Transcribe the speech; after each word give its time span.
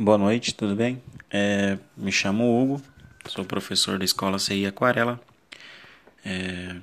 Boa 0.00 0.16
noite, 0.16 0.54
tudo 0.54 0.76
bem? 0.76 1.02
É, 1.28 1.76
me 1.96 2.12
chamo 2.12 2.62
Hugo, 2.62 2.80
sou 3.26 3.44
professor 3.44 3.98
da 3.98 4.04
escola 4.04 4.38
CI 4.38 4.64
Aquarela. 4.64 5.20
É, 6.24 6.76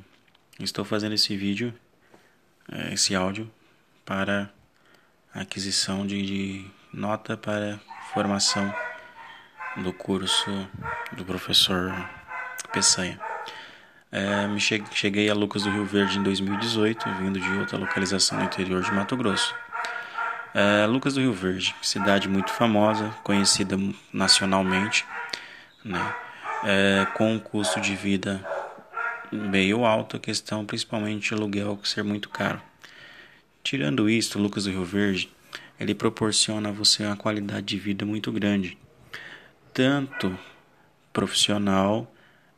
estou 0.60 0.84
fazendo 0.84 1.16
esse 1.16 1.38
vídeo, 1.38 1.74
é, 2.70 2.94
esse 2.94 3.16
áudio, 3.16 3.50
para 4.04 4.52
aquisição 5.34 6.06
de, 6.06 6.26
de 6.26 6.66
nota 6.92 7.38
para 7.38 7.80
formação 8.14 8.76
do 9.78 9.94
curso 9.94 10.52
do 11.14 11.24
professor 11.24 11.94
Peçanha. 12.74 13.18
É, 14.12 14.46
me 14.46 14.60
cheguei 14.60 15.30
a 15.30 15.34
Lucas 15.34 15.64
do 15.64 15.70
Rio 15.70 15.86
Verde 15.86 16.20
em 16.20 16.24
2018, 16.24 17.14
vindo 17.14 17.40
de 17.40 17.50
outra 17.60 17.78
localização 17.78 18.40
no 18.40 18.44
interior 18.44 18.84
de 18.84 18.92
Mato 18.92 19.16
Grosso. 19.16 19.56
É, 20.58 20.86
Lucas 20.86 21.16
do 21.16 21.20
Rio 21.20 21.34
Verde, 21.34 21.76
cidade 21.82 22.30
muito 22.30 22.50
famosa, 22.50 23.10
conhecida 23.26 23.78
nacionalmente, 24.14 25.06
né? 25.84 26.16
É, 26.64 27.06
com 27.14 27.34
um 27.34 27.38
custo 27.38 27.82
de 27.82 27.94
vida 27.94 28.42
meio 29.30 29.84
alto, 29.84 30.16
a 30.16 30.20
questão 30.20 30.66
principalmente 30.66 31.34
o 31.34 31.38
aluguel 31.38 31.78
ser 31.84 32.06
muito 32.06 32.30
caro. 32.30 32.62
Tirando 33.66 34.10
isso, 34.10 34.40
Lucas 34.40 34.64
do 34.64 34.70
Rio 34.70 34.86
Verde, 34.86 35.30
ele 35.78 35.94
proporciona 35.94 36.70
a 36.70 36.72
você 36.72 37.04
uma 37.04 37.18
qualidade 37.18 37.66
de 37.66 37.78
vida 37.78 38.06
muito 38.06 38.32
grande, 38.32 38.78
tanto 39.74 40.40
profissional, 41.12 42.10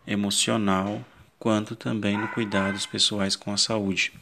emocional, 0.06 1.04
quanto 1.40 1.76
também 1.76 2.16
no 2.16 2.28
cuidados 2.28 2.86
pessoais 2.86 3.36
com 3.36 3.52
a 3.52 3.58
saúde. 3.58 4.14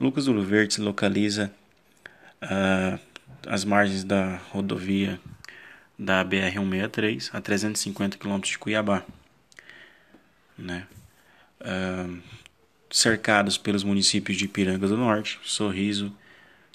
Lucas 0.00 0.24
do 0.24 0.32
Rio 0.32 0.42
Verde 0.42 0.72
se 0.72 0.80
localiza 0.80 1.52
uh, 2.42 2.98
as 3.46 3.64
margens 3.64 4.04
da 4.04 4.36
rodovia 4.50 5.20
da 5.98 6.24
BR-163 6.24 7.30
a 7.32 7.40
350 7.40 8.18
km 8.18 8.38
de 8.40 8.58
Cuiabá, 8.58 9.04
né? 10.56 10.86
Uh, 11.60 12.20
cercados 12.90 13.58
pelos 13.58 13.84
municípios 13.84 14.38
de 14.38 14.44
Ipiranga 14.44 14.86
do 14.86 14.96
Norte, 14.96 15.38
Sorriso, 15.42 16.14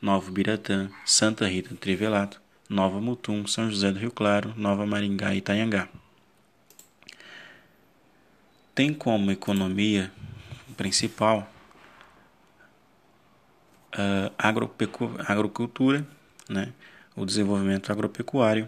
Novo 0.02 0.32
Biratã, 0.32 0.90
Santa 1.06 1.48
Rita 1.48 1.70
do 1.70 1.78
Trivelato, 1.78 2.42
Nova 2.70 3.00
Mutum, 3.00 3.48
São 3.48 3.70
José 3.70 3.92
do 3.92 4.00
Rio 4.00 4.12
Claro, 4.12 4.54
Nova 4.58 4.86
Maringá 4.86 5.34
e 5.34 5.38
Itanhangá. 5.38 5.88
Tem 8.76 8.94
como 8.94 9.32
economia 9.32 10.12
principal 10.76 11.50
uh, 13.94 14.34
agrocultura, 14.38 16.06
né, 16.50 16.74
o 17.16 17.26
desenvolvimento 17.26 17.92
agropecuário 17.92 18.68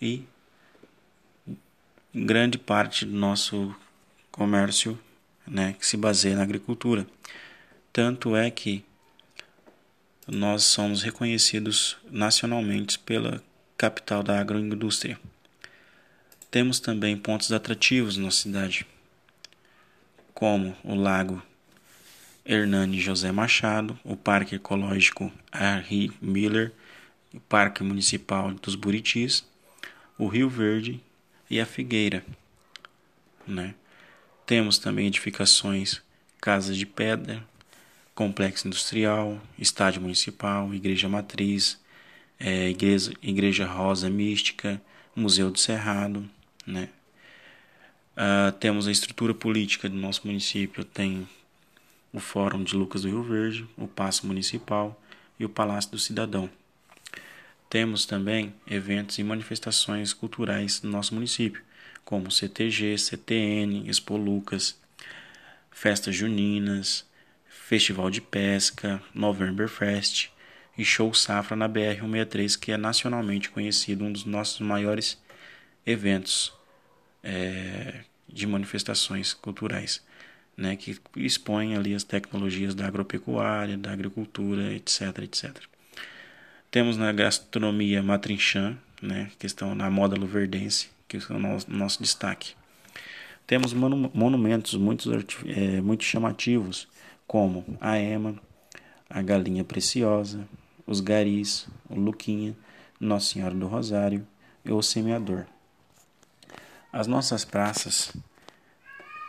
e 0.00 0.24
grande 2.14 2.58
parte 2.58 3.06
do 3.06 3.16
nosso 3.16 3.74
comércio 4.30 4.98
né, 5.46 5.74
que 5.78 5.86
se 5.86 5.96
baseia 5.96 6.36
na 6.36 6.42
agricultura. 6.42 7.06
Tanto 7.92 8.36
é 8.36 8.50
que 8.50 8.84
nós 10.26 10.64
somos 10.64 11.02
reconhecidos 11.02 11.96
nacionalmente 12.10 12.98
pela 12.98 13.42
capital 13.76 14.22
da 14.22 14.38
agroindústria. 14.38 15.18
Temos 16.50 16.78
também 16.78 17.16
pontos 17.16 17.50
atrativos 17.50 18.16
na 18.16 18.30
cidade, 18.30 18.86
como 20.34 20.76
o 20.84 20.94
Lago 20.94 21.42
Hernani 22.44 23.00
José 23.00 23.30
Machado, 23.30 23.98
o 24.04 24.16
Parque 24.16 24.56
Ecológico 24.56 25.32
Henri 25.54 26.10
Miller, 26.20 26.72
o 27.32 27.40
Parque 27.40 27.82
Municipal 27.82 28.52
dos 28.54 28.74
Buritis, 28.74 29.44
o 30.18 30.26
Rio 30.26 30.48
Verde 30.48 31.00
e 31.48 31.60
a 31.60 31.66
Figueira. 31.66 32.24
Né? 33.46 33.74
Temos 34.44 34.78
também 34.78 35.06
edificações, 35.06 36.02
casas 36.40 36.76
de 36.76 36.84
pedra, 36.84 37.42
complexo 38.14 38.66
industrial, 38.66 39.40
estádio 39.58 40.02
municipal, 40.02 40.74
igreja 40.74 41.08
matriz, 41.08 41.80
é, 42.38 42.68
igreja, 42.68 43.12
igreja 43.22 43.66
Rosa 43.66 44.10
Mística, 44.10 44.82
Museu 45.14 45.50
do 45.50 45.58
Cerrado. 45.58 46.28
Né? 46.66 46.88
Uh, 48.12 48.52
temos 48.52 48.86
a 48.86 48.92
estrutura 48.92 49.32
política 49.32 49.88
do 49.88 49.96
nosso 49.96 50.26
município, 50.26 50.84
tem 50.84 51.26
o 52.12 52.20
Fórum 52.20 52.62
de 52.62 52.76
Lucas 52.76 53.02
do 53.02 53.08
Rio 53.08 53.22
Verde, 53.22 53.66
o 53.76 53.88
Paço 53.88 54.26
Municipal 54.26 55.00
e 55.38 55.44
o 55.44 55.48
Palácio 55.48 55.90
do 55.90 55.98
Cidadão. 55.98 56.50
Temos 57.70 58.04
também 58.04 58.54
eventos 58.66 59.18
e 59.18 59.24
manifestações 59.24 60.12
culturais 60.12 60.82
no 60.82 60.90
nosso 60.90 61.14
município, 61.14 61.62
como 62.04 62.30
CTG, 62.30 62.98
CTN, 62.98 63.88
Expo 63.88 64.16
Lucas, 64.16 64.78
festas 65.70 66.14
juninas, 66.14 67.06
Festival 67.46 68.10
de 68.10 68.20
Pesca, 68.20 69.02
Novemberfest 69.14 70.30
e 70.76 70.84
Show 70.84 71.14
Safra 71.14 71.56
na 71.56 71.66
BR-163, 71.66 72.58
que 72.58 72.72
é 72.72 72.76
nacionalmente 72.76 73.48
conhecido, 73.48 74.04
um 74.04 74.12
dos 74.12 74.26
nossos 74.26 74.60
maiores 74.60 75.18
eventos 75.86 76.52
é, 77.22 78.04
de 78.28 78.46
manifestações 78.46 79.32
culturais 79.32 80.02
né, 80.56 80.76
que 80.76 80.98
expõe 81.16 81.74
ali 81.74 81.94
as 81.94 82.04
tecnologias 82.04 82.74
da 82.74 82.86
agropecuária, 82.86 83.76
da 83.76 83.92
agricultura, 83.92 84.72
etc, 84.74 85.18
etc. 85.22 85.56
Temos 86.70 86.96
na 86.96 87.12
gastronomia 87.12 88.02
matrinchã, 88.02 88.76
né, 89.00 89.30
questão 89.38 89.74
na 89.74 89.90
moda 89.90 90.16
luverdense, 90.16 90.88
que 91.08 91.16
é 91.16 91.20
o 91.30 91.38
nosso, 91.38 91.70
nosso 91.70 92.02
destaque. 92.02 92.54
Temos 93.46 93.72
monu 93.72 94.10
monumentos 94.14 94.74
muito, 94.74 95.10
é, 95.46 95.80
muito 95.80 96.04
chamativos, 96.04 96.88
como 97.26 97.64
a 97.80 97.98
Ema, 97.98 98.36
a 99.10 99.20
Galinha 99.20 99.64
Preciosa, 99.64 100.46
os 100.86 101.00
Garis, 101.00 101.66
o 101.88 101.94
Luquinha, 101.94 102.56
Nossa 103.00 103.32
Senhora 103.32 103.54
do 103.54 103.66
Rosário 103.66 104.26
e 104.64 104.72
o 104.72 104.80
Semeador. 104.82 105.46
As 106.92 107.06
nossas 107.06 107.44
praças 107.44 108.12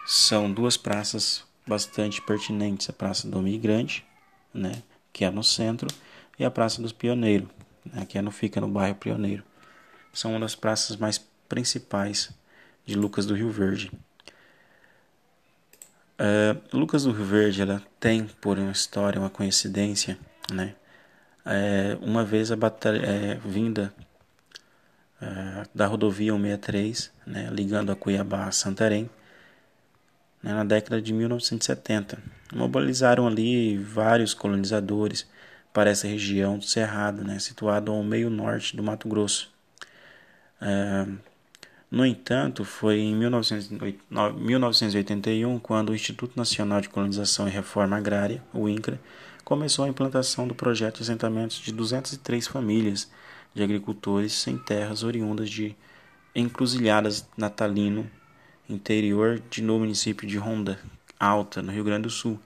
são 0.05 0.51
duas 0.51 0.77
praças 0.77 1.43
bastante 1.67 2.21
pertinentes: 2.21 2.89
a 2.89 2.93
Praça 2.93 3.27
do 3.27 3.41
Migrante, 3.41 4.05
né, 4.53 4.83
que 5.11 5.25
é 5.25 5.29
no 5.29 5.43
centro, 5.43 5.87
e 6.37 6.45
a 6.45 6.51
Praça 6.51 6.81
dos 6.81 6.91
Pioneiros, 6.91 7.49
né, 7.85 8.05
que 8.05 8.17
é 8.17 8.21
no, 8.21 8.31
fica 8.31 8.59
no 8.59 8.67
bairro 8.67 8.95
Pioneiro. 8.95 9.43
São 10.11 10.31
uma 10.31 10.39
das 10.39 10.55
praças 10.55 10.95
mais 10.95 11.17
principais 11.49 12.31
de 12.85 12.95
Lucas 12.95 13.25
do 13.25 13.33
Rio 13.33 13.49
Verde. 13.49 13.91
Uh, 16.19 16.77
Lucas 16.77 17.03
do 17.03 17.11
Rio 17.11 17.25
Verde 17.25 17.61
ela 17.61 17.81
tem 17.99 18.25
por 18.25 18.59
uma 18.59 18.71
história, 18.71 19.19
uma 19.19 19.29
coincidência, 19.29 20.17
né? 20.51 20.75
É, 21.45 21.97
uma 22.01 22.23
vez 22.23 22.51
a 22.51 22.55
batalha 22.55 23.05
é, 23.05 23.35
vinda 23.35 23.93
uh, 25.21 25.67
da 25.75 25.87
rodovia 25.87 26.31
163, 26.31 27.11
né, 27.27 27.49
ligando 27.51 27.91
a 27.91 27.95
Cuiabá 27.97 28.45
a 28.45 28.51
Santarém, 28.51 29.09
né, 30.43 30.53
na 30.53 30.65
década 30.65 31.01
de 31.01 31.13
1970. 31.13 32.19
Mobilizaram 32.53 33.25
ali 33.25 33.77
vários 33.77 34.33
colonizadores 34.33 35.25
para 35.71 35.89
essa 35.89 36.05
região 36.07 36.59
do 36.59 36.65
Cerrado, 36.65 37.23
né, 37.23 37.39
situado 37.39 37.89
ao 37.91 38.03
meio 38.03 38.29
norte 38.29 38.75
do 38.75 38.83
Mato 38.83 39.07
Grosso. 39.07 39.49
É, 40.61 41.07
no 41.89 42.05
entanto, 42.05 42.65
foi 42.65 42.99
em 42.99 43.15
1981 43.15 45.57
quando 45.59 45.89
o 45.89 45.95
Instituto 45.95 46.35
Nacional 46.35 46.81
de 46.81 46.89
Colonização 46.89 47.47
e 47.47 47.51
Reforma 47.51 47.95
Agrária, 47.97 48.43
o 48.53 48.67
INCRA, 48.67 48.99
começou 49.43 49.85
a 49.85 49.87
implantação 49.87 50.47
do 50.47 50.55
projeto 50.55 50.97
de 50.97 51.03
assentamentos 51.03 51.57
de 51.57 51.71
203 51.71 52.47
famílias 52.47 53.11
de 53.53 53.61
agricultores 53.61 54.33
sem 54.33 54.57
terras 54.57 55.03
oriundas 55.03 55.47
de 55.49 55.75
encruzilhadas 56.35 57.27
natalino 57.37 58.09
interior 58.69 59.41
de, 59.49 59.61
no 59.61 59.79
município 59.79 60.27
de 60.27 60.37
Ronda 60.37 60.79
Alta, 61.19 61.61
no 61.61 61.71
Rio 61.71 61.83
Grande 61.83 62.03
do 62.03 62.09
Sul, 62.09 62.39